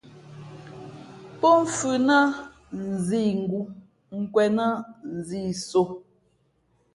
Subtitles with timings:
[1.39, 2.17] Pó mfhʉ̄ nά
[2.85, 3.59] nzîngū
[4.19, 4.67] nkwēn nά
[5.15, 5.83] nzîsō.